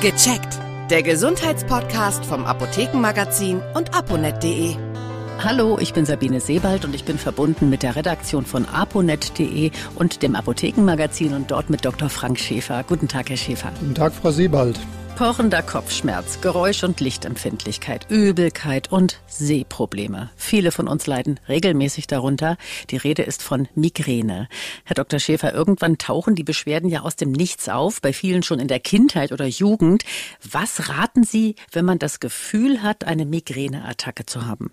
Gecheckt. 0.00 0.58
Der 0.90 1.02
Gesundheitspodcast 1.02 2.26
vom 2.26 2.44
Apothekenmagazin 2.44 3.62
und 3.74 3.96
aponet.de. 3.96 4.76
Hallo, 5.42 5.78
ich 5.80 5.94
bin 5.94 6.04
Sabine 6.04 6.40
Sebald 6.40 6.84
und 6.84 6.94
ich 6.94 7.04
bin 7.04 7.16
verbunden 7.16 7.70
mit 7.70 7.82
der 7.82 7.96
Redaktion 7.96 8.44
von 8.44 8.66
aponet.de 8.66 9.70
und 9.94 10.22
dem 10.22 10.36
Apothekenmagazin 10.36 11.32
und 11.32 11.50
dort 11.50 11.70
mit 11.70 11.84
Dr. 11.84 12.10
Frank 12.10 12.38
Schäfer. 12.38 12.84
Guten 12.86 13.08
Tag, 13.08 13.30
Herr 13.30 13.36
Schäfer. 13.36 13.72
Guten 13.80 13.94
Tag, 13.94 14.12
Frau 14.12 14.30
Sebald. 14.30 14.78
Pochender 15.16 15.62
Kopfschmerz, 15.62 16.40
Geräusch- 16.40 16.82
und 16.82 16.98
Lichtempfindlichkeit, 16.98 18.10
Übelkeit 18.10 18.90
und 18.90 19.20
Sehprobleme. 19.28 20.30
Viele 20.34 20.72
von 20.72 20.88
uns 20.88 21.06
leiden 21.06 21.38
regelmäßig 21.48 22.08
darunter. 22.08 22.56
Die 22.90 22.96
Rede 22.96 23.22
ist 23.22 23.40
von 23.40 23.68
Migräne. 23.76 24.48
Herr 24.82 24.94
Dr. 24.94 25.20
Schäfer, 25.20 25.54
irgendwann 25.54 25.98
tauchen 25.98 26.34
die 26.34 26.42
Beschwerden 26.42 26.90
ja 26.90 27.02
aus 27.02 27.14
dem 27.14 27.30
Nichts 27.30 27.68
auf, 27.68 28.00
bei 28.00 28.12
vielen 28.12 28.42
schon 28.42 28.58
in 28.58 28.66
der 28.66 28.80
Kindheit 28.80 29.30
oder 29.30 29.46
Jugend. 29.46 30.02
Was 30.42 30.88
raten 30.88 31.22
Sie, 31.22 31.54
wenn 31.70 31.84
man 31.84 32.00
das 32.00 32.18
Gefühl 32.18 32.82
hat, 32.82 33.04
eine 33.04 33.24
Migräneattacke 33.24 34.26
zu 34.26 34.46
haben? 34.46 34.72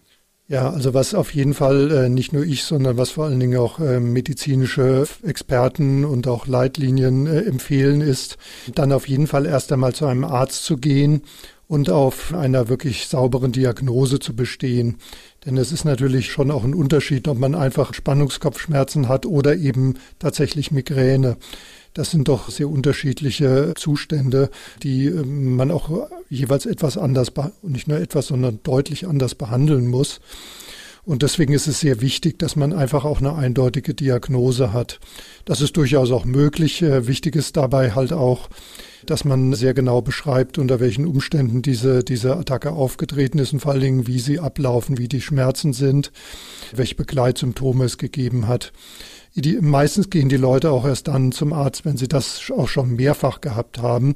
Ja, 0.52 0.70
also 0.70 0.94
was 0.94 1.14
auf 1.14 1.34
jeden 1.34 1.54
Fall 1.54 1.92
äh, 1.92 2.10
nicht 2.10 2.34
nur 2.34 2.44
ich, 2.44 2.66
sondern 2.66 2.98
was 2.98 3.12
vor 3.12 3.24
allen 3.24 3.40
Dingen 3.40 3.58
auch 3.58 3.80
äh, 3.80 4.02
medizinische 4.02 5.08
Experten 5.24 6.04
und 6.04 6.28
auch 6.28 6.46
Leitlinien 6.46 7.26
äh, 7.26 7.44
empfehlen, 7.44 8.02
ist 8.02 8.38
dann 8.76 8.92
auf 8.92 9.08
jeden 9.08 9.28
Fall 9.28 9.46
erst 9.46 9.72
einmal 9.72 9.96
zu 9.96 10.08
einem 10.08 10.26
Arzt 10.26 10.66
zu 10.66 10.76
gehen 10.76 11.22
und 11.70 11.90
auf 11.90 12.34
einer 12.34 12.68
wirklich 12.68 13.08
sauberen 13.08 13.54
Diagnose 13.54 14.20
zu 14.20 14.36
bestehen. 14.36 14.98
Denn 15.46 15.56
es 15.56 15.72
ist 15.72 15.86
natürlich 15.86 16.30
schon 16.30 16.52
auch 16.52 16.66
ein 16.66 16.76
Unterschied, 16.76 17.30
ob 17.30 17.38
man 17.38 17.56
einfach 17.56 17.94
Spannungskopfschmerzen 17.94 19.08
hat 19.08 19.26
oder 19.26 19.56
eben 19.56 19.94
tatsächlich 20.20 20.70
Migräne. 20.70 21.38
Das 21.94 22.12
sind 22.12 22.28
doch 22.28 22.50
sehr 22.50 22.70
unterschiedliche 22.70 23.74
Zustände, 23.76 24.50
die 24.82 25.08
ähm, 25.08 25.56
man 25.56 25.72
auch 25.72 26.08
jeweils 26.30 26.66
etwas 26.66 26.98
anders, 26.98 27.32
nicht 27.64 27.88
nur 27.88 28.00
etwas, 28.00 28.28
sondern 28.28 28.60
deutlich 28.64 29.08
anders 29.08 29.36
behandeln 29.36 29.88
muss. 29.88 30.22
Und 31.04 31.24
deswegen 31.24 31.54
ist 31.54 31.68
es 31.68 31.80
sehr 31.80 32.00
wichtig, 32.00 32.38
dass 32.38 32.56
man 32.56 32.74
einfach 32.74 33.06
auch 33.06 33.20
eine 33.20 33.36
eindeutige 33.36 33.94
Diagnose 33.94 34.72
hat. 34.72 35.00
Das 35.46 35.60
ist 35.60 35.76
durchaus 35.76 36.12
auch 36.12 36.26
möglich. 36.26 36.82
Äh, 36.82 37.08
wichtig 37.08 37.36
ist 37.36 37.58
dabei 37.58 37.92
halt 37.92 38.14
auch, 38.14 38.50
dass 39.06 39.26
man 39.26 39.54
sehr 39.54 39.74
genau 39.74 40.02
beschreibt, 40.02 40.60
unter 40.60 40.80
welchen 40.80 41.08
Umständen 41.08 41.64
diese, 41.64 42.04
diese 42.04 42.38
Attacke 42.38 42.72
aufgetreten 42.72 43.40
ist 43.40 43.52
und 43.52 43.60
vor 43.60 43.72
allen 43.72 43.82
Dingen, 43.82 44.08
wie 44.08 44.20
sie 44.20 44.40
ablaufen, 44.40 45.00
wie 45.00 45.08
die 45.08 45.22
Schmerzen 45.22 45.74
sind, 45.74 46.12
welche 46.72 46.96
Begleitsymptome 46.96 47.86
es 47.86 47.98
gegeben 47.98 48.48
hat. 48.48 48.72
Die, 49.34 49.58
meistens 49.62 50.10
gehen 50.10 50.28
die 50.28 50.36
Leute 50.36 50.72
auch 50.72 50.86
erst 50.86 51.08
dann 51.08 51.32
zum 51.32 51.54
Arzt, 51.54 51.86
wenn 51.86 51.96
sie 51.96 52.10
das 52.10 52.42
auch 52.56 52.68
schon 52.68 52.96
mehrfach 52.98 53.40
gehabt 53.40 53.78
haben. 53.78 54.16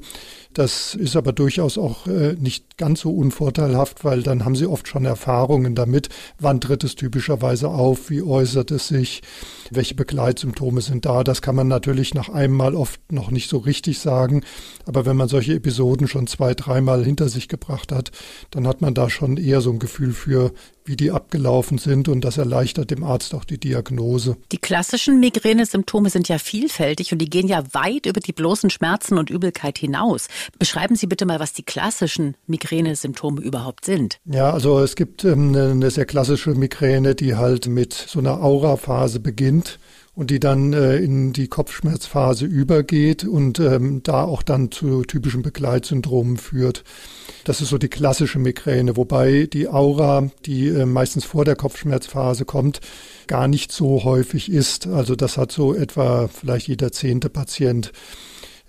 Das 0.52 0.94
ist 0.94 1.16
aber 1.16 1.32
durchaus 1.32 1.78
auch 1.78 2.06
äh, 2.06 2.34
nicht 2.34 2.76
ganz 2.76 3.00
so 3.00 3.14
unvorteilhaft, 3.14 4.04
weil 4.04 4.22
dann 4.22 4.44
haben 4.44 4.56
sie 4.56 4.66
oft 4.66 4.88
schon 4.88 5.06
Erfahrungen 5.06 5.74
damit. 5.74 6.10
Wann 6.38 6.60
tritt 6.60 6.84
es 6.84 6.96
typischerweise 6.96 7.68
auf? 7.68 8.10
Wie 8.10 8.22
äußert 8.22 8.70
es 8.70 8.88
sich? 8.88 9.22
Welche 9.70 9.94
Begleitsymptome 9.94 10.82
sind 10.82 11.06
da? 11.06 11.24
Das 11.24 11.40
kann 11.40 11.56
man 11.56 11.68
natürlich 11.68 12.12
nach 12.12 12.28
einem 12.28 12.54
Mal 12.54 12.74
oft 12.74 13.00
noch 13.10 13.30
nicht 13.30 13.48
so 13.48 13.56
richtig 13.56 14.00
sagen. 14.00 14.42
Aber 14.84 15.06
wenn 15.06 15.16
man 15.16 15.28
solche 15.28 15.54
Episoden 15.54 16.08
schon 16.08 16.26
zwei, 16.26 16.52
dreimal 16.52 17.02
hinter 17.02 17.30
sich 17.30 17.48
gebracht 17.48 17.90
hat, 17.90 18.10
dann 18.50 18.66
hat 18.66 18.82
man 18.82 18.92
da 18.92 19.08
schon 19.08 19.38
eher 19.38 19.62
so 19.62 19.70
ein 19.70 19.78
Gefühl 19.78 20.12
für, 20.12 20.52
wie 20.86 20.96
die 20.96 21.10
abgelaufen 21.10 21.78
sind 21.78 22.08
und 22.08 22.22
das 22.22 22.38
erleichtert 22.38 22.90
dem 22.90 23.04
Arzt 23.04 23.34
auch 23.34 23.44
die 23.44 23.58
Diagnose. 23.58 24.36
Die 24.52 24.58
klassischen 24.58 25.20
Migränesymptome 25.20 26.10
sind 26.10 26.28
ja 26.28 26.38
vielfältig 26.38 27.12
und 27.12 27.18
die 27.18 27.30
gehen 27.30 27.48
ja 27.48 27.62
weit 27.72 28.06
über 28.06 28.20
die 28.20 28.32
bloßen 28.32 28.70
Schmerzen 28.70 29.18
und 29.18 29.30
Übelkeit 29.30 29.78
hinaus. 29.78 30.28
Beschreiben 30.58 30.96
Sie 30.96 31.06
bitte 31.06 31.26
mal, 31.26 31.40
was 31.40 31.52
die 31.52 31.62
klassischen 31.62 32.36
Migränesymptome 32.46 33.40
überhaupt 33.40 33.84
sind. 33.84 34.18
Ja, 34.24 34.50
also 34.50 34.80
es 34.80 34.96
gibt 34.96 35.24
ähm, 35.24 35.54
eine 35.54 35.90
sehr 35.90 36.06
klassische 36.06 36.50
Migräne, 36.50 37.14
die 37.14 37.34
halt 37.34 37.66
mit 37.66 37.92
so 37.92 38.18
einer 38.18 38.42
Auraphase 38.42 39.20
beginnt 39.20 39.78
und 40.16 40.30
die 40.30 40.40
dann 40.40 40.72
äh, 40.72 40.96
in 40.96 41.34
die 41.34 41.46
Kopfschmerzphase 41.46 42.46
übergeht 42.46 43.24
und 43.24 43.60
ähm, 43.60 44.02
da 44.02 44.24
auch 44.24 44.42
dann 44.42 44.72
zu 44.72 45.04
typischen 45.04 45.42
Begleitsyndromen 45.42 46.38
führt. 46.38 46.82
Das 47.44 47.60
ist 47.60 47.68
so 47.68 47.78
die 47.78 47.90
klassische 47.90 48.38
Migräne, 48.38 48.96
wobei 48.96 49.46
die 49.46 49.68
Aura, 49.68 50.30
die 50.46 50.68
äh, 50.68 50.86
meistens 50.86 51.26
vor 51.26 51.44
der 51.44 51.54
Kopfschmerzphase 51.54 52.46
kommt, 52.46 52.80
gar 53.26 53.46
nicht 53.46 53.70
so 53.70 54.04
häufig 54.04 54.50
ist. 54.50 54.86
Also 54.86 55.14
das 55.16 55.36
hat 55.36 55.52
so 55.52 55.74
etwa 55.74 56.28
vielleicht 56.28 56.66
jeder 56.66 56.90
zehnte 56.90 57.28
Patient 57.28 57.92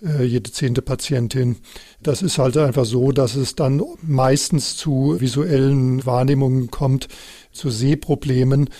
äh, 0.04 0.22
jede 0.22 0.52
zehnte 0.52 0.82
Patientin. 0.82 1.56
Das 2.02 2.22
ist 2.22 2.38
halt 2.38 2.56
einfach 2.56 2.84
so, 2.84 3.10
dass 3.10 3.34
es 3.34 3.56
dann 3.56 3.82
meistens 4.02 4.76
zu 4.76 5.16
visuellen 5.18 6.04
Wahrnehmungen 6.06 6.70
kommt, 6.70 7.08
zu 7.52 7.70
Sehproblemen, 7.70 8.70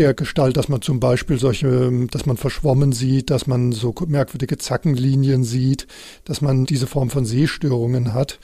der 0.00 0.14
Gestalt, 0.14 0.56
dass 0.56 0.70
man 0.70 0.80
zum 0.80 0.98
Beispiel 0.98 1.38
solche, 1.38 2.06
dass 2.10 2.24
man 2.24 2.38
verschwommen 2.38 2.92
sieht, 2.92 3.28
dass 3.28 3.46
man 3.46 3.72
so 3.72 3.94
merkwürdige 4.06 4.56
Zackenlinien 4.56 5.44
sieht, 5.44 5.86
dass 6.24 6.40
man 6.40 6.64
diese 6.64 6.86
Form 6.86 7.10
von 7.10 7.26
Sehstörungen 7.26 8.14
hat. 8.14 8.38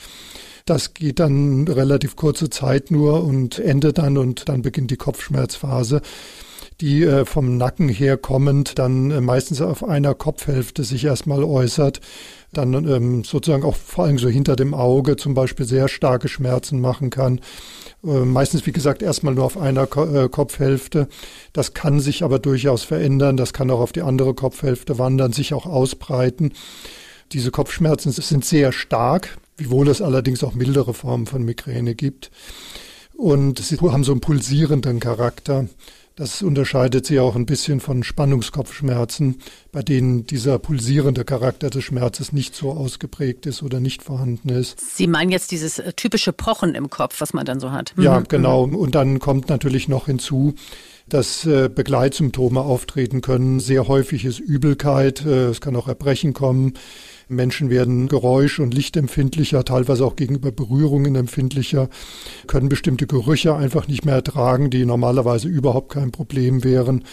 Das 0.66 0.92
geht 0.92 1.18
dann 1.18 1.66
relativ 1.66 2.14
kurze 2.14 2.50
Zeit 2.50 2.90
nur 2.90 3.24
und 3.24 3.58
endet 3.58 3.96
dann 3.96 4.18
und 4.18 4.50
dann 4.50 4.60
beginnt 4.60 4.90
die 4.90 4.98
Kopfschmerzphase 4.98 6.02
die 6.80 7.04
äh, 7.04 7.24
vom 7.24 7.56
Nacken 7.56 7.88
her 7.88 8.16
kommend 8.16 8.78
dann 8.78 9.10
äh, 9.10 9.20
meistens 9.20 9.60
auf 9.60 9.82
einer 9.84 10.14
Kopfhälfte 10.14 10.84
sich 10.84 11.04
erstmal 11.04 11.42
äußert, 11.42 12.00
dann 12.52 12.72
ähm, 12.74 13.24
sozusagen 13.24 13.64
auch 13.64 13.76
vor 13.76 14.04
allem 14.04 14.18
so 14.18 14.28
hinter 14.28 14.56
dem 14.56 14.74
Auge 14.74 15.16
zum 15.16 15.34
Beispiel 15.34 15.66
sehr 15.66 15.88
starke 15.88 16.28
Schmerzen 16.28 16.80
machen 16.80 17.10
kann 17.10 17.40
äh, 18.04 18.20
meistens, 18.20 18.66
wie 18.66 18.72
gesagt, 18.72 19.02
erstmal 19.02 19.34
nur 19.34 19.44
auf 19.44 19.58
einer 19.58 19.86
Kopfhälfte. 19.86 21.08
Das 21.52 21.74
kann 21.74 22.00
sich 22.00 22.22
aber 22.22 22.38
durchaus 22.38 22.82
verändern. 22.84 23.36
Das 23.36 23.52
kann 23.52 23.70
auch 23.70 23.80
auf 23.80 23.92
die 23.92 24.02
andere 24.02 24.34
Kopfhälfte 24.34 24.98
wandern, 24.98 25.32
sich 25.32 25.54
auch 25.54 25.66
ausbreiten. 25.66 26.52
Diese 27.32 27.50
Kopfschmerzen 27.50 28.12
sind 28.12 28.44
sehr 28.44 28.72
stark, 28.72 29.38
wiewohl 29.56 29.88
es 29.88 30.00
allerdings 30.00 30.44
auch 30.44 30.54
mildere 30.54 30.94
Formen 30.94 31.26
von 31.26 31.42
Migräne 31.42 31.94
gibt. 31.94 32.30
Und 33.16 33.58
sie 33.58 33.76
haben 33.78 34.04
so 34.04 34.12
einen 34.12 34.20
pulsierenden 34.20 35.00
Charakter. 35.00 35.66
Das 36.18 36.40
unterscheidet 36.40 37.04
sie 37.04 37.20
auch 37.20 37.36
ein 37.36 37.44
bisschen 37.44 37.78
von 37.78 38.02
Spannungskopfschmerzen, 38.02 39.36
bei 39.76 39.82
denen 39.82 40.24
dieser 40.24 40.58
pulsierende 40.58 41.26
Charakter 41.26 41.68
des 41.68 41.84
Schmerzes 41.84 42.32
nicht 42.32 42.54
so 42.54 42.70
ausgeprägt 42.70 43.44
ist 43.44 43.62
oder 43.62 43.78
nicht 43.78 44.02
vorhanden 44.02 44.48
ist. 44.48 44.80
Sie 44.80 45.06
meinen 45.06 45.30
jetzt 45.30 45.50
dieses 45.50 45.78
äh, 45.78 45.92
typische 45.92 46.32
Pochen 46.32 46.74
im 46.74 46.88
Kopf, 46.88 47.20
was 47.20 47.34
man 47.34 47.44
dann 47.44 47.60
so 47.60 47.72
hat. 47.72 47.92
Ja, 47.98 48.20
mhm. 48.20 48.24
genau. 48.26 48.62
Und 48.62 48.94
dann 48.94 49.18
kommt 49.18 49.50
natürlich 49.50 49.86
noch 49.86 50.06
hinzu, 50.06 50.54
dass 51.10 51.44
äh, 51.44 51.68
Begleitsymptome 51.68 52.58
auftreten 52.58 53.20
können. 53.20 53.60
Sehr 53.60 53.86
häufig 53.86 54.24
ist 54.24 54.38
Übelkeit, 54.38 55.26
äh, 55.26 55.48
es 55.48 55.60
kann 55.60 55.76
auch 55.76 55.88
Erbrechen 55.88 56.32
kommen. 56.32 56.72
Menschen 57.28 57.70
werden 57.70 58.08
geräusch- 58.08 58.60
und 58.60 58.72
lichtempfindlicher, 58.72 59.64
teilweise 59.64 60.04
auch 60.04 60.14
gegenüber 60.14 60.52
Berührungen 60.52 61.16
empfindlicher, 61.16 61.88
können 62.46 62.68
bestimmte 62.68 63.08
Gerüche 63.08 63.56
einfach 63.56 63.88
nicht 63.88 64.04
mehr 64.04 64.14
ertragen, 64.14 64.70
die 64.70 64.86
normalerweise 64.86 65.48
überhaupt 65.48 65.92
kein 65.92 66.12
Problem 66.12 66.62
wären 66.62 67.04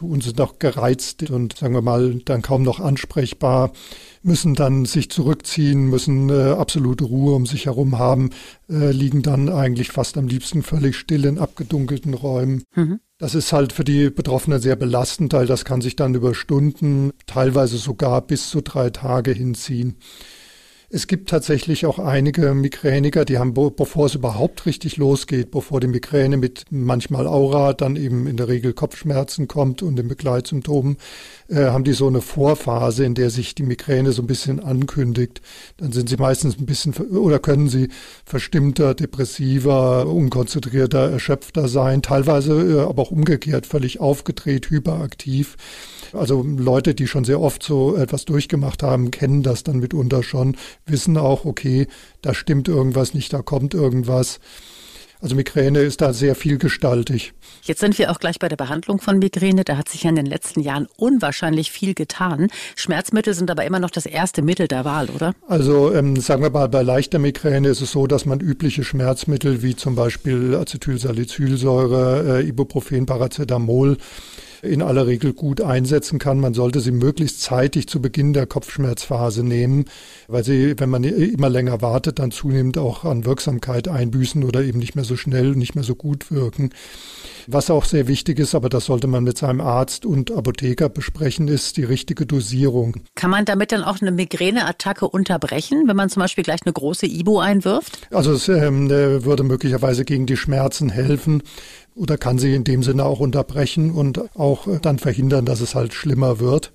und 0.00 0.22
sind 0.22 0.40
auch 0.40 0.58
gereizt 0.58 1.30
und 1.30 1.56
sagen 1.56 1.74
wir 1.74 1.82
mal 1.82 2.05
dann 2.14 2.42
kaum 2.42 2.62
noch 2.62 2.80
ansprechbar 2.80 3.72
müssen 4.26 4.54
dann 4.54 4.84
sich 4.84 5.08
zurückziehen, 5.08 5.88
müssen 5.88 6.28
äh, 6.30 6.50
absolute 6.50 7.04
Ruhe 7.04 7.34
um 7.34 7.46
sich 7.46 7.66
herum 7.66 7.96
haben, 7.98 8.30
äh, 8.68 8.90
liegen 8.90 9.22
dann 9.22 9.48
eigentlich 9.48 9.92
fast 9.92 10.18
am 10.18 10.26
liebsten 10.26 10.62
völlig 10.62 10.96
still 10.96 11.24
in 11.24 11.38
abgedunkelten 11.38 12.12
Räumen. 12.12 12.64
Mhm. 12.74 12.98
Das 13.18 13.34
ist 13.34 13.52
halt 13.52 13.72
für 13.72 13.84
die 13.84 14.10
Betroffenen 14.10 14.60
sehr 14.60 14.76
belastend, 14.76 15.32
weil 15.32 15.46
das 15.46 15.64
kann 15.64 15.80
sich 15.80 15.94
dann 15.96 16.14
über 16.14 16.34
Stunden, 16.34 17.12
teilweise 17.26 17.78
sogar 17.78 18.20
bis 18.20 18.50
zu 18.50 18.60
drei 18.60 18.90
Tage 18.90 19.30
hinziehen. 19.30 19.96
Es 20.88 21.08
gibt 21.08 21.28
tatsächlich 21.28 21.84
auch 21.84 21.98
einige 21.98 22.54
Migräniker, 22.54 23.24
die 23.24 23.38
haben, 23.38 23.54
bevor 23.54 24.06
es 24.06 24.14
überhaupt 24.14 24.66
richtig 24.66 24.98
losgeht, 24.98 25.50
bevor 25.50 25.80
die 25.80 25.88
Migräne 25.88 26.36
mit 26.36 26.66
manchmal 26.70 27.26
Aura, 27.26 27.72
dann 27.72 27.96
eben 27.96 28.28
in 28.28 28.36
der 28.36 28.46
Regel 28.46 28.72
Kopfschmerzen 28.72 29.48
kommt 29.48 29.82
und 29.82 29.96
den 29.96 30.06
Begleitsymptomen, 30.06 30.98
äh, 31.48 31.64
haben 31.66 31.82
die 31.82 31.92
so 31.92 32.06
eine 32.06 32.20
Vorphase, 32.20 33.04
in 33.04 33.14
der 33.14 33.30
sich 33.30 33.56
die 33.56 33.64
Migräne 33.64 34.12
so 34.12 34.22
ein 34.22 34.28
bisschen 34.28 34.60
ankündigt. 34.60 35.40
Dann 35.76 35.90
sind 35.90 36.08
sie 36.08 36.18
meistens 36.18 36.56
ein 36.56 36.66
bisschen 36.66 36.94
oder 36.94 37.40
können 37.40 37.68
sie 37.68 37.88
verstimmter, 38.24 38.94
depressiver, 38.94 40.06
unkonzentrierter, 40.06 41.10
erschöpfter 41.10 41.66
sein, 41.66 42.00
teilweise 42.02 42.52
äh, 42.62 42.80
aber 42.82 43.02
auch 43.02 43.10
umgekehrt, 43.10 43.66
völlig 43.66 43.98
aufgedreht, 43.98 44.70
hyperaktiv. 44.70 45.56
Also 46.12 46.42
Leute, 46.42 46.94
die 46.94 47.08
schon 47.08 47.24
sehr 47.24 47.40
oft 47.40 47.62
so 47.64 47.96
etwas 47.96 48.24
durchgemacht 48.24 48.84
haben, 48.84 49.10
kennen 49.10 49.42
das 49.42 49.64
dann 49.64 49.80
mitunter 49.80 50.22
schon, 50.22 50.56
wissen 50.86 51.16
auch, 51.16 51.44
okay, 51.44 51.88
da 52.22 52.34
stimmt 52.34 52.68
irgendwas 52.68 53.14
nicht, 53.14 53.32
da 53.32 53.42
kommt 53.42 53.74
irgendwas. 53.74 54.40
Also 55.20 55.34
Migräne 55.34 55.80
ist 55.80 56.02
da 56.02 56.12
sehr 56.12 56.34
vielgestaltig. 56.34 57.32
Jetzt 57.62 57.80
sind 57.80 57.98
wir 57.98 58.10
auch 58.10 58.20
gleich 58.20 58.38
bei 58.38 58.48
der 58.48 58.56
Behandlung 58.56 59.00
von 59.00 59.18
Migräne. 59.18 59.64
Da 59.64 59.78
hat 59.78 59.88
sich 59.88 60.02
ja 60.02 60.10
in 60.10 60.16
den 60.16 60.26
letzten 60.26 60.60
Jahren 60.60 60.86
unwahrscheinlich 60.96 61.72
viel 61.72 61.94
getan. 61.94 62.48
Schmerzmittel 62.76 63.32
sind 63.32 63.50
aber 63.50 63.64
immer 63.64 63.80
noch 63.80 63.90
das 63.90 64.04
erste 64.04 64.42
Mittel 64.42 64.68
der 64.68 64.84
Wahl, 64.84 65.08
oder? 65.08 65.32
Also 65.48 65.92
ähm, 65.92 66.16
sagen 66.16 66.42
wir 66.42 66.50
mal, 66.50 66.68
bei 66.68 66.82
leichter 66.82 67.18
Migräne 67.18 67.68
ist 67.68 67.80
es 67.80 67.92
so, 67.92 68.06
dass 68.06 68.26
man 68.26 68.40
übliche 68.40 68.84
Schmerzmittel 68.84 69.62
wie 69.62 69.74
zum 69.74 69.94
Beispiel 69.94 70.54
Acetylsalicylsäure, 70.54 72.40
äh, 72.40 72.46
Ibuprofen, 72.46 73.06
Paracetamol 73.06 73.96
in 74.62 74.82
aller 74.82 75.06
Regel 75.06 75.32
gut 75.32 75.60
einsetzen 75.60 76.18
kann. 76.18 76.40
Man 76.40 76.54
sollte 76.54 76.80
sie 76.80 76.92
möglichst 76.92 77.42
zeitig 77.42 77.88
zu 77.88 78.00
Beginn 78.00 78.32
der 78.32 78.46
Kopfschmerzphase 78.46 79.42
nehmen, 79.42 79.86
weil 80.28 80.44
sie, 80.44 80.78
wenn 80.78 80.90
man 80.90 81.04
immer 81.04 81.48
länger 81.48 81.82
wartet, 81.82 82.18
dann 82.18 82.30
zunehmend 82.30 82.78
auch 82.78 83.04
an 83.04 83.24
Wirksamkeit 83.24 83.88
einbüßen 83.88 84.44
oder 84.44 84.62
eben 84.62 84.78
nicht 84.78 84.94
mehr 84.94 85.04
so 85.04 85.16
schnell, 85.16 85.56
nicht 85.56 85.74
mehr 85.74 85.84
so 85.84 85.94
gut 85.94 86.30
wirken. 86.30 86.70
Was 87.48 87.70
auch 87.70 87.84
sehr 87.84 88.08
wichtig 88.08 88.40
ist, 88.40 88.54
aber 88.56 88.68
das 88.68 88.86
sollte 88.86 89.06
man 89.06 89.22
mit 89.22 89.38
seinem 89.38 89.60
Arzt 89.60 90.04
und 90.04 90.32
Apotheker 90.32 90.88
besprechen, 90.88 91.46
ist 91.46 91.76
die 91.76 91.84
richtige 91.84 92.26
Dosierung. 92.26 92.96
Kann 93.14 93.30
man 93.30 93.44
damit 93.44 93.70
dann 93.70 93.84
auch 93.84 94.00
eine 94.00 94.10
Migräneattacke 94.10 95.08
unterbrechen, 95.08 95.84
wenn 95.86 95.96
man 95.96 96.08
zum 96.08 96.20
Beispiel 96.20 96.42
gleich 96.42 96.60
eine 96.64 96.72
große 96.72 97.06
Ibo 97.06 97.38
einwirft? 97.38 98.08
Also 98.10 98.32
es 98.32 98.48
ähm, 98.48 98.90
äh, 98.90 99.24
würde 99.24 99.44
möglicherweise 99.44 100.04
gegen 100.04 100.26
die 100.26 100.36
Schmerzen 100.36 100.88
helfen 100.88 101.42
oder 101.96 102.16
kann 102.18 102.38
sie 102.38 102.54
in 102.54 102.64
dem 102.64 102.82
Sinne 102.82 103.04
auch 103.04 103.20
unterbrechen 103.20 103.90
und 103.90 104.36
auch 104.36 104.68
äh, 104.68 104.78
dann 104.80 104.98
verhindern, 104.98 105.44
dass 105.44 105.60
es 105.60 105.74
halt 105.74 105.94
schlimmer 105.94 106.38
wird 106.38 106.72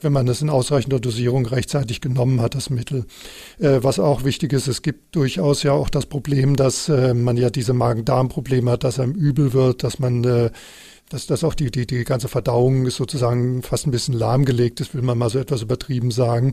wenn 0.00 0.12
man 0.12 0.28
es 0.28 0.42
in 0.42 0.50
ausreichender 0.50 1.00
Dosierung 1.00 1.46
rechtzeitig 1.46 2.00
genommen 2.00 2.40
hat, 2.40 2.54
das 2.54 2.70
Mittel. 2.70 3.06
Äh, 3.58 3.78
was 3.82 3.98
auch 3.98 4.24
wichtig 4.24 4.52
ist, 4.52 4.68
es 4.68 4.82
gibt 4.82 5.14
durchaus 5.14 5.62
ja 5.62 5.72
auch 5.72 5.90
das 5.90 6.06
Problem, 6.06 6.56
dass 6.56 6.88
äh, 6.88 7.14
man 7.14 7.36
ja 7.36 7.50
diese 7.50 7.72
Magen-Darm-Probleme 7.72 8.70
hat, 8.70 8.84
dass 8.84 9.00
einem 9.00 9.14
übel 9.14 9.52
wird, 9.52 9.82
dass 9.82 9.98
man 9.98 10.24
äh, 10.24 10.50
dass 11.10 11.26
das 11.26 11.44
auch 11.44 11.54
die, 11.54 11.70
die, 11.70 11.86
die 11.86 12.04
ganze 12.04 12.28
Verdauung 12.28 12.86
ist 12.86 12.96
sozusagen 12.96 13.62
fast 13.62 13.86
ein 13.86 13.90
bisschen 13.90 14.14
lahmgelegt 14.14 14.80
ist, 14.80 14.94
will 14.94 15.02
man 15.02 15.18
mal 15.18 15.30
so 15.30 15.38
etwas 15.38 15.62
übertrieben 15.62 16.10
sagen, 16.10 16.52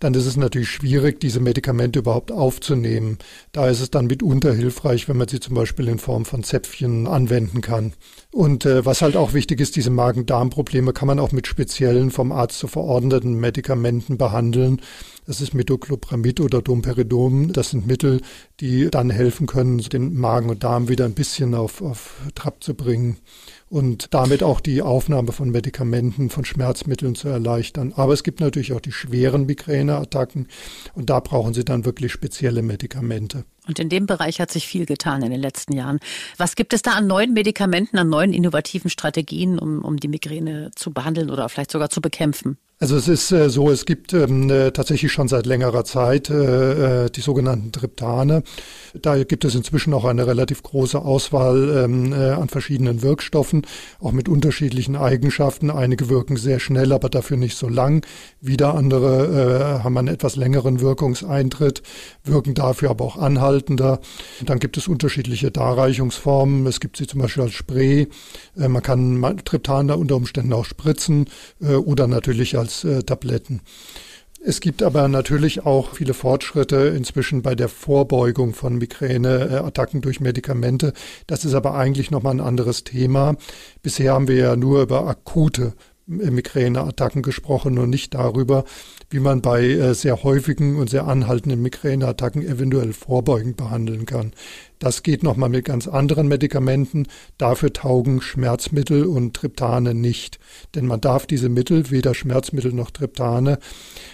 dann 0.00 0.14
ist 0.14 0.26
es 0.26 0.36
natürlich 0.36 0.70
schwierig, 0.70 1.20
diese 1.20 1.40
Medikamente 1.40 1.98
überhaupt 2.00 2.30
aufzunehmen. 2.32 3.18
Da 3.52 3.68
ist 3.68 3.80
es 3.80 3.90
dann 3.90 4.06
mitunter 4.06 4.52
hilfreich, 4.52 5.08
wenn 5.08 5.16
man 5.16 5.28
sie 5.28 5.40
zum 5.40 5.54
Beispiel 5.54 5.88
in 5.88 5.98
Form 5.98 6.24
von 6.24 6.42
Zäpfchen 6.42 7.06
anwenden 7.06 7.60
kann. 7.60 7.94
Und 8.32 8.66
äh, 8.66 8.84
was 8.84 9.02
halt 9.02 9.16
auch 9.16 9.32
wichtig 9.32 9.60
ist, 9.60 9.76
diese 9.76 9.90
Magen-Darm-Probleme 9.90 10.92
kann 10.92 11.08
man 11.08 11.18
auch 11.18 11.32
mit 11.32 11.46
speziellen 11.46 12.10
vom 12.10 12.32
Arzt 12.32 12.58
zu 12.58 12.68
verordneten 12.68 13.34
Medikamenten 13.34 14.18
behandeln. 14.18 14.80
Das 15.26 15.40
ist 15.40 15.54
Metoclopramid 15.54 16.40
oder 16.40 16.62
Domperidom. 16.62 17.52
Das 17.52 17.70
sind 17.70 17.86
Mittel, 17.86 18.20
die 18.60 18.88
dann 18.90 19.10
helfen 19.10 19.48
können, 19.48 19.78
den 19.78 20.14
Magen 20.14 20.50
und 20.50 20.62
Darm 20.62 20.88
wieder 20.88 21.04
ein 21.04 21.14
bisschen 21.14 21.54
auf, 21.54 21.82
auf 21.82 22.20
Trab 22.36 22.62
zu 22.62 22.74
bringen 22.74 23.18
und 23.68 24.14
damit 24.14 24.44
auch 24.44 24.60
die 24.60 24.82
Aufnahme 24.82 25.32
von 25.32 25.50
Medikamenten, 25.50 26.30
von 26.30 26.44
Schmerzmitteln 26.44 27.16
zu 27.16 27.28
erleichtern. 27.28 27.92
Aber 27.96 28.12
es 28.12 28.22
gibt 28.22 28.38
natürlich 28.38 28.72
auch 28.72 28.80
die 28.80 28.92
schweren 28.92 29.46
Migräneattacken 29.46 30.46
und 30.94 31.10
da 31.10 31.18
brauchen 31.18 31.54
Sie 31.54 31.64
dann 31.64 31.84
wirklich 31.84 32.12
spezielle 32.12 32.62
Medikamente. 32.62 33.44
Und 33.66 33.80
in 33.80 33.88
dem 33.88 34.06
Bereich 34.06 34.40
hat 34.40 34.52
sich 34.52 34.68
viel 34.68 34.86
getan 34.86 35.22
in 35.22 35.32
den 35.32 35.40
letzten 35.40 35.72
Jahren. 35.72 35.98
Was 36.36 36.54
gibt 36.54 36.72
es 36.72 36.82
da 36.82 36.92
an 36.92 37.08
neuen 37.08 37.32
Medikamenten, 37.32 37.98
an 37.98 38.08
neuen 38.08 38.32
innovativen 38.32 38.90
Strategien, 38.90 39.58
um, 39.58 39.84
um 39.84 39.96
die 39.96 40.06
Migräne 40.06 40.70
zu 40.76 40.92
behandeln 40.92 41.30
oder 41.30 41.48
vielleicht 41.48 41.72
sogar 41.72 41.90
zu 41.90 42.00
bekämpfen? 42.00 42.58
Also 42.78 42.94
es 42.96 43.08
ist 43.08 43.32
äh, 43.32 43.48
so, 43.48 43.70
es 43.70 43.86
gibt 43.86 44.12
ähm, 44.12 44.50
äh, 44.50 44.70
tatsächlich 44.70 45.10
schon 45.10 45.28
seit 45.28 45.46
längerer 45.46 45.84
Zeit 45.84 46.28
äh, 46.28 47.04
äh, 47.06 47.10
die 47.10 47.22
sogenannten 47.22 47.72
Triptane. 47.72 48.42
Da 49.00 49.24
gibt 49.24 49.46
es 49.46 49.54
inzwischen 49.54 49.94
auch 49.94 50.04
eine 50.04 50.26
relativ 50.26 50.62
große 50.62 50.98
Auswahl 50.98 51.84
ähm, 51.84 52.12
äh, 52.12 52.32
an 52.32 52.50
verschiedenen 52.50 53.00
Wirkstoffen, 53.00 53.62
auch 53.98 54.12
mit 54.12 54.28
unterschiedlichen 54.28 54.94
Eigenschaften. 54.94 55.70
Einige 55.70 56.10
wirken 56.10 56.36
sehr 56.36 56.60
schnell, 56.60 56.92
aber 56.92 57.08
dafür 57.08 57.38
nicht 57.38 57.56
so 57.56 57.66
lang. 57.66 58.04
Wieder 58.42 58.74
andere 58.74 59.78
äh, 59.80 59.82
haben 59.82 59.96
einen 59.96 60.08
etwas 60.08 60.36
längeren 60.36 60.80
Wirkungseintritt, 60.80 61.82
wirken 62.24 62.52
dafür 62.52 62.90
aber 62.90 63.06
auch 63.06 63.16
anhaltender. 63.16 64.00
Und 64.40 64.50
dann 64.50 64.58
gibt 64.58 64.76
es 64.76 64.86
unterschiedliche 64.86 65.50
Darreichungsformen. 65.50 66.66
Es 66.66 66.80
gibt 66.80 66.98
sie 66.98 67.06
zum 67.06 67.22
Beispiel 67.22 67.44
als 67.44 67.54
Spray. 67.54 68.08
Äh, 68.54 68.68
man 68.68 68.82
kann 68.82 69.40
Triptan 69.46 69.88
da 69.88 69.94
unter 69.94 70.16
Umständen 70.16 70.52
auch 70.52 70.66
spritzen 70.66 71.24
äh, 71.62 71.72
oder 71.72 72.06
natürlich 72.06 72.58
als 72.58 72.65
äh, 72.84 73.02
Tabletten. 73.02 73.60
Es 74.44 74.60
gibt 74.60 74.82
aber 74.84 75.08
natürlich 75.08 75.66
auch 75.66 75.94
viele 75.94 76.14
Fortschritte 76.14 76.76
inzwischen 76.96 77.42
bei 77.42 77.56
der 77.56 77.68
Vorbeugung 77.68 78.54
von 78.54 78.76
Migräneattacken 78.76 80.02
durch 80.02 80.20
Medikamente. 80.20 80.92
Das 81.26 81.44
ist 81.44 81.54
aber 81.54 81.74
eigentlich 81.74 82.12
nochmal 82.12 82.34
ein 82.34 82.40
anderes 82.40 82.84
Thema. 82.84 83.36
Bisher 83.82 84.12
haben 84.12 84.28
wir 84.28 84.36
ja 84.36 84.56
nur 84.56 84.82
über 84.82 85.08
akute 85.08 85.72
Migräneattacken 86.06 87.22
gesprochen 87.22 87.78
und 87.78 87.90
nicht 87.90 88.14
darüber, 88.14 88.64
wie 89.10 89.18
man 89.18 89.42
bei 89.42 89.64
äh, 89.64 89.94
sehr 89.94 90.22
häufigen 90.22 90.76
und 90.76 90.90
sehr 90.90 91.06
anhaltenden 91.08 91.60
Migräneattacken 91.62 92.46
eventuell 92.46 92.92
vorbeugend 92.92 93.56
behandeln 93.56 94.06
kann. 94.06 94.32
Das 94.78 95.02
geht 95.02 95.22
nochmal 95.22 95.48
mit 95.48 95.64
ganz 95.64 95.88
anderen 95.88 96.28
Medikamenten. 96.28 97.06
Dafür 97.38 97.72
taugen 97.72 98.20
Schmerzmittel 98.20 99.06
und 99.06 99.34
Triptane 99.34 99.94
nicht. 99.94 100.38
Denn 100.74 100.86
man 100.86 101.00
darf 101.00 101.26
diese 101.26 101.48
Mittel, 101.48 101.90
weder 101.90 102.14
Schmerzmittel 102.14 102.72
noch 102.72 102.90
Triptane, 102.90 103.58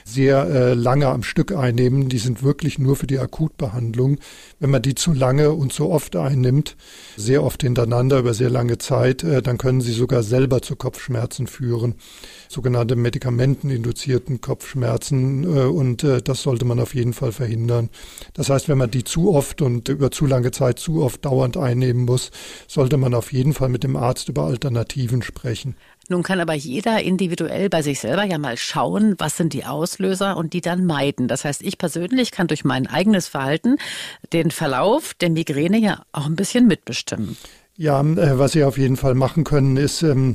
sehr 0.05 0.45
äh, 0.49 0.75
lange 0.75 1.09
am 1.09 1.25
Stück 1.25 1.53
einnehmen. 1.53 2.09
Die 2.09 2.19
sind 2.19 2.45
wirklich 2.45 2.79
nur 2.79 2.95
für 2.95 3.09
die 3.09 3.19
Akutbehandlung. 3.19 4.19
Wenn 4.61 4.71
man 4.71 4.83
die 4.83 4.95
zu 4.95 5.13
lange 5.13 5.51
und 5.53 5.73
zu 5.73 5.91
oft 5.91 6.15
einnimmt, 6.15 6.77
sehr 7.17 7.43
oft 7.43 7.63
hintereinander 7.63 8.21
über 8.21 8.33
sehr 8.33 8.51
lange 8.51 8.79
Zeit, 8.79 9.25
äh, 9.25 9.43
dann 9.43 9.59
können 9.59 9.81
sie 9.81 9.93
sogar 9.93 10.23
selber 10.23 10.63
zu 10.63 10.77
Kopfschmerzen 10.77 11.49
führen. 11.49 11.97
Sogenannte 12.49 12.95
medikamenteninduzierten 12.95 14.41
Kopfschmerzen. 14.41 15.43
Äh, 15.43 15.65
und 15.65 16.05
äh, 16.05 16.23
das 16.23 16.43
sollte 16.43 16.65
man 16.65 16.79
auf 16.79 16.95
jeden 16.95 17.15
Fall 17.15 17.33
verhindern. 17.33 17.89
Das 18.35 18.49
heißt, 18.49 18.69
wenn 18.69 18.79
man 18.79 18.93
die 18.93 19.03
zu 19.03 19.35
oft 19.35 19.61
und 19.61 19.89
über 19.89 20.13
zu 20.13 20.27
lange 20.27 20.52
Zeit 20.53 20.79
zu 20.79 21.03
oft 21.03 21.25
dauernd 21.25 21.57
einnehmen 21.57 22.05
muss, 22.05 22.31
sollte 22.69 22.97
man 22.97 23.15
auf 23.15 23.33
jeden 23.33 23.53
Fall 23.53 23.69
mit 23.69 23.83
dem 23.83 23.97
Arzt 23.97 24.29
über 24.29 24.45
Alternativen 24.45 25.23
sprechen. 25.23 25.75
Nun 26.09 26.23
kann 26.23 26.41
aber 26.41 26.55
jeder 26.55 27.03
individuell 27.03 27.69
bei 27.69 27.83
sich 27.83 28.01
selber 28.01 28.25
ja 28.25 28.39
mal 28.39 28.57
schauen, 28.57 29.15
was 29.19 29.37
sind 29.37 29.53
die 29.53 29.65
Auslöser 29.65 30.37
und 30.37 30.53
die 30.53 30.61
dann 30.61 30.85
meiden. 30.85 31.29
Das 31.29 31.45
heißt, 31.45 31.63
ich 31.63 31.79
persönlich 31.79 32.33
kann 32.33 32.49
durch 32.49 32.65
mein 32.65 32.87
eigenes 32.87 33.29
Verhalten 33.29 33.77
den 34.33 34.51
Verlauf 34.51 35.15
der 35.15 35.31
Migräne 35.31 35.79
ja 35.79 36.03
auch 36.13 36.27
ein 36.27 36.37
bisschen 36.37 36.67
mitbestimmen. 36.67 37.37
Ja, 37.77 38.01
äh, 38.01 38.39
was 38.39 38.53
Sie 38.53 38.65
auf 38.65 38.79
jeden 38.79 38.97
Fall 38.97 39.15
machen 39.15 39.45
können, 39.45 39.77
ist 39.77 40.03
ähm, 40.03 40.35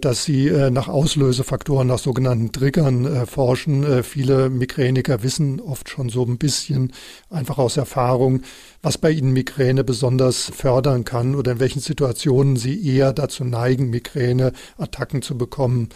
dass 0.00 0.24
sie 0.24 0.48
äh, 0.48 0.70
nach 0.70 0.88
Auslösefaktoren, 0.88 1.86
nach 1.86 1.98
sogenannten 1.98 2.50
Triggern 2.50 3.04
äh, 3.04 3.26
forschen. 3.26 3.84
Äh, 3.84 4.02
viele 4.02 4.48
Migräniker 4.48 5.22
wissen 5.22 5.60
oft 5.60 5.90
schon 5.90 6.08
so 6.08 6.24
ein 6.24 6.38
bisschen 6.38 6.92
einfach 7.28 7.58
aus 7.58 7.76
Erfahrung, 7.76 8.40
was 8.80 8.96
bei 8.96 9.10
ihnen 9.10 9.32
Migräne 9.32 9.84
besonders 9.84 10.50
fördern 10.54 11.04
kann 11.04 11.34
oder 11.34 11.52
in 11.52 11.60
welchen 11.60 11.80
Situationen 11.80 12.56
sie 12.56 12.86
eher 12.86 13.12
dazu 13.12 13.44
neigen, 13.44 13.90
Migräneattacken 13.90 15.20
zu 15.20 15.36
bekommen. 15.36 15.90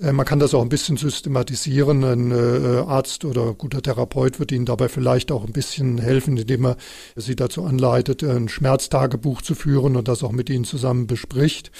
Äh, 0.00 0.12
man 0.12 0.26
kann 0.26 0.38
das 0.38 0.54
auch 0.54 0.62
ein 0.62 0.68
bisschen 0.68 0.96
systematisieren. 0.96 2.04
Ein 2.04 2.30
äh, 2.30 2.78
Arzt 2.86 3.24
oder 3.24 3.54
guter 3.54 3.82
Therapeut 3.82 4.38
wird 4.38 4.52
Ihnen 4.52 4.66
dabei 4.66 4.88
vielleicht 4.88 5.32
auch 5.32 5.44
ein 5.44 5.52
bisschen 5.52 5.98
helfen, 5.98 6.36
indem 6.36 6.66
er 6.66 6.76
Sie 7.14 7.36
dazu 7.36 7.64
anleitet, 7.64 8.22
ein 8.22 8.48
Schmerztagebuch 8.48 9.42
zu 9.42 9.54
führen 9.54 9.96
und 9.96 10.08
das 10.08 10.22
auch 10.22 10.32
mit 10.32 10.50
Ihnen 10.50 10.64
zusammen 10.64 11.06
bespricht. 11.06 11.70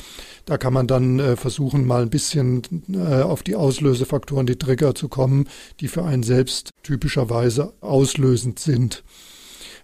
Da 0.44 0.58
kann 0.58 0.72
man 0.72 0.86
dann 0.86 1.18
äh, 1.18 1.36
versuchen, 1.36 1.86
mal 1.86 2.02
ein 2.02 2.10
bisschen 2.10 2.62
auf 2.96 3.42
die 3.42 3.56
Auslösefaktoren, 3.56 4.46
die 4.46 4.56
Trigger 4.56 4.94
zu 4.94 5.08
kommen, 5.08 5.48
die 5.80 5.88
für 5.88 6.04
einen 6.04 6.22
selbst 6.22 6.70
typischerweise 6.82 7.72
auslösend 7.80 8.58
sind. 8.58 9.02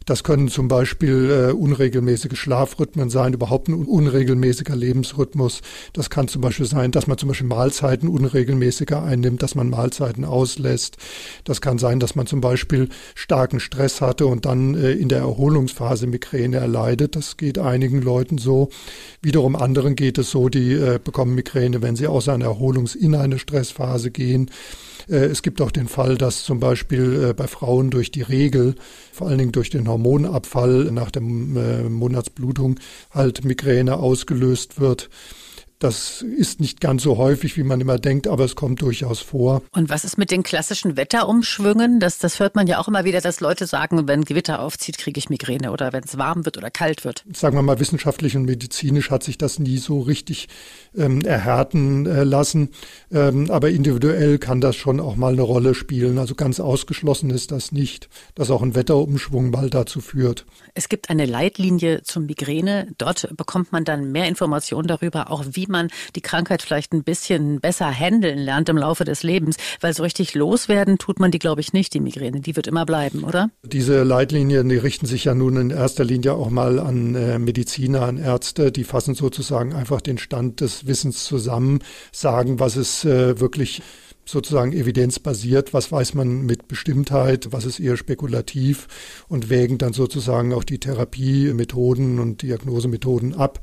Das 0.07 0.25
können 0.25 0.49
zum 0.49 0.69
Beispiel 0.69 1.31
äh, 1.31 1.53
unregelmäßige 1.53 2.39
Schlafrhythmen 2.39 3.11
sein, 3.11 3.35
überhaupt 3.35 3.69
ein 3.69 3.75
unregelmäßiger 3.75 4.75
Lebensrhythmus. 4.75 5.61
Das 5.93 6.11
kann 6.11 6.29
zum 6.29 6.43
Beispiel 6.43 6.67
sein, 6.67 6.91
dass 6.91 7.07
man 7.07 7.19
zum 7.19 7.29
Beispiel 7.29 7.47
Mahlzeiten 7.47 8.09
unregelmäßiger 8.09 9.03
einnimmt, 9.03 9.43
dass 9.43 9.55
man 9.55 9.71
Mahlzeiten 9.71 10.25
auslässt. 10.25 10.97
Das 11.45 11.61
kann 11.61 11.79
sein, 11.79 12.01
dass 12.01 12.15
man 12.15 12.27
zum 12.27 12.41
Beispiel 12.41 12.89
starken 13.15 13.61
Stress 13.61 14.01
hatte 14.01 14.27
und 14.27 14.45
dann 14.45 14.75
äh, 14.75 14.93
in 14.93 15.09
der 15.09 15.19
Erholungsphase 15.19 16.07
Migräne 16.07 16.57
erleidet. 16.59 17.17
Das 17.17 17.37
geht 17.37 17.59
einigen 17.59 18.03
Leuten 18.03 18.39
so. 18.39 18.71
Wiederum 19.21 19.57
anderen 19.57 19.97
geht 19.97 20.19
es 20.19 20.31
so, 20.31 20.49
die 20.49 20.73
äh, 20.73 20.99
bekommen 21.03 21.35
Migräne, 21.35 21.83
wenn 21.83 21.97
sie 21.97 22.07
aus 22.07 22.29
einer 22.29 22.47
Erholungs 22.47 22.95
in 22.95 23.15
eine 23.15 23.39
Stressphase 23.39 24.11
gehen. 24.11 24.51
Äh, 25.09 25.27
es 25.27 25.43
gibt 25.43 25.61
auch 25.61 25.71
den 25.71 25.89
Fall, 25.89 26.17
dass 26.17 26.45
zum 26.45 26.61
Beispiel 26.61 27.29
äh, 27.31 27.35
bei 27.35 27.47
Frauen 27.47 27.91
durch 27.91 28.11
die 28.11 28.23
Regel, 28.23 28.75
vor 29.13 29.29
allen 29.29 29.39
Dingen 29.39 29.53
durch 29.53 29.71
den 29.71 29.87
Hormonabfall 30.03 30.91
nach 30.93 31.11
der 31.11 31.23
äh, 31.23 31.89
Monatsblutung, 31.89 32.81
halt 33.11 33.45
Migräne 33.45 33.97
ausgelöst 33.97 34.81
wird. 34.81 35.09
Das 35.83 36.23
ist 36.23 36.61
nicht 36.61 36.81
ganz 36.81 37.03
so 37.03 37.17
häufig, 37.17 37.57
wie 37.57 37.65
man 37.65 37.81
immer 37.81 37.99
denkt, 37.99 38.29
aber 38.29 38.45
es 38.45 38.55
kommt 38.55 38.81
durchaus 38.83 39.19
vor. 39.19 39.63
Und 39.73 39.91
was 39.91 40.05
ist 40.05 40.17
mit 40.17 40.31
den 40.31 40.45
klassischen 40.45 40.97
Wetterumschwüngen? 40.97 41.99
Das, 41.99 42.19
das 42.19 42.39
hört 42.39 42.55
man 42.55 42.69
ja 42.69 42.79
auch 42.79 42.87
immer 42.87 43.05
wieder, 43.05 43.21
dass 43.21 43.41
Leute 43.41 43.67
sagen, 43.67 44.07
wenn 44.07 44.25
Gewitter 44.25 44.61
aufzieht, 44.61 44.97
kriege 44.97 45.19
ich 45.19 45.29
Migräne 45.29 45.73
oder 45.73 45.93
wenn 45.93 46.05
es 46.05 46.17
warm 46.17 46.45
wird 46.45 46.57
oder 46.57 46.71
kalt 46.71 47.05
wird. 47.05 47.25
Sagen 47.35 47.57
wir 47.57 47.63
mal, 47.63 47.81
wissenschaftlich 47.81 48.37
und 48.37 48.45
medizinisch 48.45 49.11
hat 49.11 49.25
sich 49.25 49.39
das 49.39 49.59
nie 49.59 49.79
so 49.79 49.99
richtig 49.99 50.49
ähm, 50.97 51.23
erhärten 51.23 52.07
äh, 52.07 52.23
lassen. 52.23 52.69
Ähm, 53.11 53.51
aber 53.51 53.71
individuell 53.71 54.39
kann 54.39 54.61
das 54.61 54.77
schon 54.77 55.01
auch 55.01 55.17
mal 55.17 55.33
eine 55.33 55.43
Rolle 55.43 55.75
spielen. 55.75 56.19
Also 56.19 56.37
ganz 56.37 56.61
ausgeschlossen 56.61 57.31
ist 57.31 57.51
das 57.51 57.73
nicht, 57.73 58.09
dass 58.37 58.53
auch 58.53 58.63
ein 58.63 58.77
Wetterumschwung 58.77 59.51
mal 59.51 59.69
dazu 59.69 60.01
führt. 60.01 60.47
Es 60.75 60.89
gibt 60.89 61.11
eine 61.11 61.27
Leitlinie 61.27 62.05
zur 62.05 62.23
Migräne. 62.23 62.87
Dort 62.99 63.37
bekommt 63.37 63.73
man 63.73 63.85
dann 63.85 64.13
mehr 64.13 64.29
Informationen 64.29 64.87
darüber, 64.87 65.33
auch 65.33 65.45
wie 65.51 65.72
man 65.73 65.89
die 66.15 66.21
Krankheit 66.21 66.63
vielleicht 66.63 66.93
ein 66.93 67.03
bisschen 67.03 67.61
besser 67.61 67.91
handeln 67.91 68.39
lernt 68.39 68.69
im 68.69 68.79
Laufe 68.79 69.05
des 69.05 69.25
Lebens. 69.25 69.57
Weil 69.81 69.95
so 69.95 70.05
richtig 70.05 70.35
loswerden 70.35 70.99
tut 70.99 71.19
man 71.19 71.31
die, 71.31 71.39
glaube 71.39 71.61
ich, 71.61 71.73
nicht, 71.73 71.95
die 71.95 72.01
Migräne. 72.01 72.41
Die 72.41 72.55
wird 72.55 72.69
immer 72.69 72.87
bleiben, 72.87 73.25
oder? 73.25 73.51
Diese 73.65 74.05
Leitlinien, 74.05 74.69
die 74.69 74.77
richten 74.77 75.07
sich 75.07 75.25
ja 75.25 75.35
nun 75.35 75.57
in 75.57 75.71
erster 75.71 76.05
Linie 76.05 76.35
auch 76.35 76.51
mal 76.51 76.79
an 76.79 77.15
äh, 77.15 77.39
Mediziner, 77.39 78.03
an 78.03 78.19
Ärzte. 78.19 78.71
Die 78.71 78.85
fassen 78.85 79.15
sozusagen 79.15 79.73
einfach 79.75 80.01
den 80.01 80.19
Stand 80.19 80.61
des 80.61 80.87
Wissens 80.87 81.25
zusammen, 81.25 81.81
sagen, 82.13 82.61
was 82.61 82.77
es 82.77 83.05
äh, 83.05 83.41
wirklich 83.41 83.83
sozusagen 84.25 84.73
evidenzbasiert, 84.73 85.75
was 85.75 85.91
weiß 85.91 86.15
man 86.15 86.43
mit 86.43 86.69
Bestimmtheit, 86.69 87.49
was 87.51 87.65
ist 87.65 87.81
eher 87.81 87.97
spekulativ 87.97 88.87
und 89.29 89.51
wägen 89.51 89.79
dann 89.79 89.93
sozusagen 89.93 90.53
auch 90.53 90.65
die 90.65 90.79
Therapiemethoden 90.79 92.19
und 92.19 92.43
Diagnosemethoden 92.43 93.35
ab. 93.35 93.61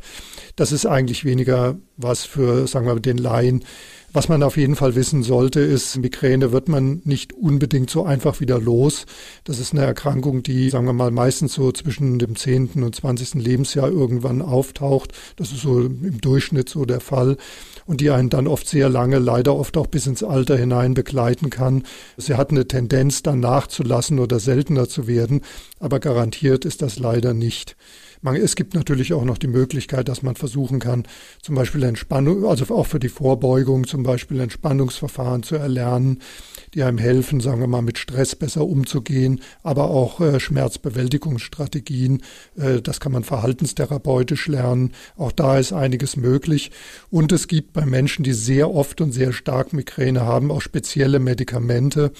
Das 0.56 0.72
ist 0.72 0.86
eigentlich 0.86 1.24
weniger 1.24 1.78
was 1.98 2.26
für, 2.26 2.68
sagen 2.68 2.86
wir 2.86 2.96
mal, 2.96 3.00
den 3.00 3.18
Laien. 3.18 3.64
Was 4.12 4.28
man 4.28 4.42
auf 4.42 4.58
jeden 4.58 4.76
Fall 4.76 4.96
wissen 4.96 5.22
sollte, 5.22 5.60
ist, 5.60 5.98
Migräne 5.98 6.52
wird 6.52 6.68
man 6.68 7.02
nicht 7.06 7.34
unbedingt 7.34 7.92
so 7.92 8.06
einfach 8.06 8.40
wieder 8.40 8.60
los. 8.60 9.06
Das 9.44 9.60
ist 9.60 9.74
eine 9.74 9.86
Erkrankung, 9.86 10.42
die, 10.42 10.72
sagen 10.72 10.88
wir 10.88 10.94
mal, 10.94 11.12
meistens 11.12 11.54
so 11.54 11.72
zwischen 11.72 12.18
dem 12.18 12.36
10. 12.36 12.82
und 12.84 12.96
20. 12.96 13.36
Lebensjahr 13.36 13.88
irgendwann 13.88 14.42
auftaucht. 14.42 15.14
Das 15.36 15.52
ist 15.52 15.62
so 15.62 15.82
im 15.82 16.20
Durchschnitt 16.22 16.70
so 16.70 16.86
der 16.86 17.02
Fall 17.02 17.38
und 17.86 18.02
die 18.02 18.10
einen 18.10 18.32
dann 18.32 18.48
oft 18.48 18.68
sehr 18.68 18.90
lange, 18.90 19.20
leider 19.20 19.56
oft 19.56 19.78
auch 19.78 19.88
bis 19.88 20.08
ins 20.08 20.24
Alter 20.24 20.58
hinein 20.58 20.96
begleiten 20.96 21.52
kann. 21.52 21.84
Sie 22.18 22.34
hat 22.34 22.50
eine 22.50 22.68
Tendenz, 22.68 23.22
dann 23.22 23.40
nachzulassen 23.40 24.18
oder 24.18 24.40
seltener 24.40 24.90
zu 24.90 25.06
werden, 25.06 25.42
aber 25.80 26.00
garantiert 26.00 26.66
ist 26.66 26.82
das 26.82 26.98
leider 26.98 27.36
nicht. 27.36 27.76
Man, 28.22 28.36
es 28.36 28.56
gibt 28.56 28.74
natürlich 28.74 29.14
auch 29.14 29.24
noch 29.24 29.38
die 29.38 29.48
Möglichkeit, 29.48 30.10
dass 30.10 30.24
man 30.24 30.36
versuchen 30.36 30.80
kann, 30.80 31.04
zum 31.42 31.56
Beispiel 31.56 31.84
Entspannung, 31.84 32.46
also 32.46 32.74
auch 32.76 32.86
für 32.86 33.00
die 33.00 33.08
Vorbeugung, 33.08 33.88
zum 33.88 34.04
Beispiel 34.04 34.42
Entspannungsverfahren 34.42 35.44
zu 35.44 35.56
erlernen, 35.56 36.20
die 36.74 36.84
einem 36.84 36.98
helfen, 36.98 37.40
sagen 37.40 37.62
wir 37.62 37.68
mal, 37.68 37.82
mit 37.82 37.98
Stress 37.98 38.36
besser 38.36 38.66
umzugehen, 38.66 39.42
aber 39.64 39.90
auch 39.90 40.20
äh, 40.20 40.40
Schmerzbewältigungsstrategien. 40.40 42.22
Äh, 42.58 42.82
das 42.82 43.00
kann 43.00 43.14
man 43.14 43.24
verhaltenstherapeutisch 43.24 44.48
lernen. 44.48 44.92
Auch 45.16 45.32
da 45.32 45.58
ist 45.58 45.72
einiges 45.72 46.18
möglich. 46.18 46.72
Und 47.10 47.32
es 47.32 47.48
gibt 47.48 47.72
bei 47.72 47.86
Menschen, 47.86 48.24
die 48.24 48.34
sehr 48.34 48.70
oft 48.70 49.00
und 49.00 49.14
sehr 49.14 49.32
stark 49.32 49.72
Migräne 49.72 50.22
haben, 50.22 50.52
auch 50.52 50.62
spezielle 50.62 51.20
Medikamente, 51.20 52.12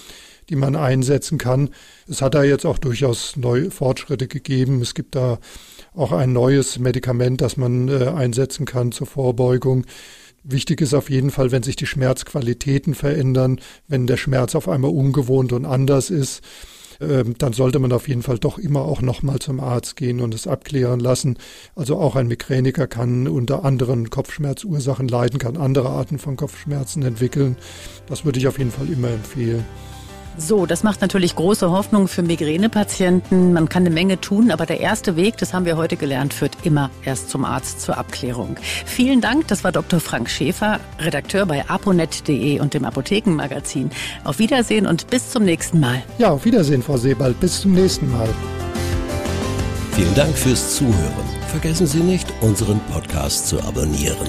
die 0.50 0.56
man 0.56 0.76
einsetzen 0.76 1.38
kann. 1.38 1.70
Es 2.08 2.20
hat 2.20 2.34
da 2.34 2.42
jetzt 2.42 2.66
auch 2.66 2.78
durchaus 2.78 3.36
neue 3.36 3.70
Fortschritte 3.70 4.26
gegeben. 4.26 4.82
Es 4.82 4.94
gibt 4.94 5.14
da 5.14 5.38
auch 5.94 6.12
ein 6.12 6.32
neues 6.32 6.78
Medikament, 6.78 7.40
das 7.40 7.56
man 7.56 7.88
äh, 7.88 8.08
einsetzen 8.08 8.66
kann 8.66 8.92
zur 8.92 9.06
Vorbeugung. 9.06 9.86
Wichtig 10.42 10.80
ist 10.80 10.94
auf 10.94 11.10
jeden 11.10 11.30
Fall, 11.30 11.52
wenn 11.52 11.62
sich 11.62 11.76
die 11.76 11.86
Schmerzqualitäten 11.86 12.94
verändern, 12.94 13.60
wenn 13.88 14.06
der 14.06 14.16
Schmerz 14.16 14.54
auf 14.54 14.68
einmal 14.68 14.90
ungewohnt 14.90 15.52
und 15.52 15.66
anders 15.66 16.10
ist, 16.10 16.42
ähm, 17.00 17.34
dann 17.38 17.52
sollte 17.52 17.78
man 17.78 17.92
auf 17.92 18.08
jeden 18.08 18.22
Fall 18.22 18.38
doch 18.38 18.58
immer 18.58 18.82
auch 18.82 19.02
nochmal 19.02 19.38
zum 19.38 19.60
Arzt 19.60 19.96
gehen 19.96 20.20
und 20.20 20.34
es 20.34 20.46
abklären 20.46 21.00
lassen. 21.00 21.38
Also 21.74 21.98
auch 21.98 22.16
ein 22.16 22.26
Migräniker 22.26 22.86
kann 22.86 23.28
unter 23.28 23.64
anderen 23.64 24.10
Kopfschmerzursachen 24.10 25.08
leiden, 25.08 25.38
kann 25.38 25.56
andere 25.56 25.90
Arten 25.90 26.18
von 26.18 26.36
Kopfschmerzen 26.36 27.02
entwickeln. 27.02 27.56
Das 28.06 28.24
würde 28.24 28.38
ich 28.38 28.48
auf 28.48 28.58
jeden 28.58 28.70
Fall 28.70 28.88
immer 28.88 29.10
empfehlen. 29.10 29.64
So, 30.36 30.66
das 30.66 30.82
macht 30.82 31.00
natürlich 31.00 31.36
große 31.36 31.70
Hoffnung 31.70 32.08
für 32.08 32.22
Migränepatienten. 32.22 33.52
Man 33.52 33.68
kann 33.68 33.82
eine 33.84 33.94
Menge 33.94 34.20
tun, 34.20 34.50
aber 34.50 34.64
der 34.66 34.80
erste 34.80 35.16
Weg, 35.16 35.36
das 35.36 35.52
haben 35.52 35.64
wir 35.64 35.76
heute 35.76 35.96
gelernt, 35.96 36.32
führt 36.32 36.56
immer 36.62 36.90
erst 37.04 37.30
zum 37.30 37.44
Arzt 37.44 37.80
zur 37.80 37.98
Abklärung. 37.98 38.56
Vielen 38.86 39.20
Dank, 39.20 39.48
das 39.48 39.64
war 39.64 39.72
Dr. 39.72 40.00
Frank 40.00 40.30
Schäfer, 40.30 40.80
Redakteur 40.98 41.46
bei 41.46 41.68
aponet.de 41.68 42.60
und 42.60 42.74
dem 42.74 42.84
Apothekenmagazin. 42.84 43.90
Auf 44.24 44.38
Wiedersehen 44.38 44.86
und 44.86 45.08
bis 45.08 45.30
zum 45.30 45.44
nächsten 45.44 45.80
Mal. 45.80 46.02
Ja, 46.18 46.30
auf 46.30 46.44
Wiedersehen, 46.44 46.82
Frau 46.82 46.96
Sebald. 46.96 47.38
Bis 47.40 47.60
zum 47.60 47.72
nächsten 47.72 48.10
Mal. 48.10 48.28
Vielen 49.92 50.14
Dank 50.14 50.36
fürs 50.36 50.76
Zuhören. 50.76 51.28
Vergessen 51.48 51.86
Sie 51.86 52.00
nicht, 52.00 52.26
unseren 52.40 52.80
Podcast 52.90 53.48
zu 53.48 53.60
abonnieren. 53.60 54.28